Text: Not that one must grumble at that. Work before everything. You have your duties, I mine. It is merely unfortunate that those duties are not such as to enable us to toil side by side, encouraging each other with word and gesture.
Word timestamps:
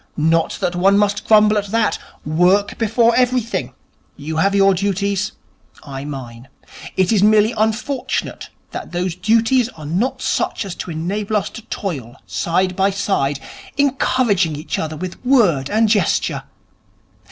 Not 0.17 0.57
that 0.61 0.75
one 0.75 0.97
must 0.97 1.27
grumble 1.27 1.59
at 1.59 1.67
that. 1.67 1.99
Work 2.25 2.79
before 2.79 3.15
everything. 3.15 3.73
You 4.17 4.37
have 4.37 4.55
your 4.55 4.73
duties, 4.73 5.33
I 5.83 6.05
mine. 6.05 6.47
It 6.97 7.11
is 7.11 7.21
merely 7.21 7.51
unfortunate 7.55 8.49
that 8.71 8.93
those 8.93 9.13
duties 9.15 9.69
are 9.69 9.85
not 9.85 10.19
such 10.19 10.65
as 10.65 10.73
to 10.77 10.89
enable 10.89 11.37
us 11.37 11.51
to 11.51 11.61
toil 11.67 12.15
side 12.25 12.75
by 12.75 12.89
side, 12.89 13.39
encouraging 13.77 14.55
each 14.55 14.79
other 14.79 14.97
with 14.97 15.23
word 15.23 15.69
and 15.69 15.87
gesture. 15.87 16.45